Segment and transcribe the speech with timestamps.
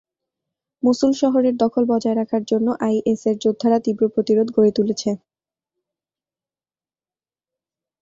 [0.83, 5.09] মসুল শহরের দখল বজায় রাখার জন্য আইএসের যোদ্ধারা তীব্র প্রতিরোধ গড়ে তুলেছে।